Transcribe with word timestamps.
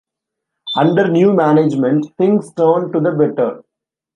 Under 0.75 1.09
new 1.09 1.31
management, 1.31 2.07
things 2.17 2.51
turned 2.53 2.91
to 2.91 2.99
the 3.01 3.11
better. 3.11 3.61